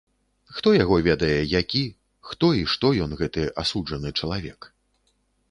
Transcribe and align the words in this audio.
Хто 0.59 0.69
яго 0.83 0.95
ведае, 1.07 1.41
які, 1.61 1.81
хто 2.31 2.49
і 2.61 2.65
што 2.73 2.91
ён, 3.07 3.11
гэты 3.21 3.45
асуджаны 3.65 4.09
чалавек. 4.23 4.71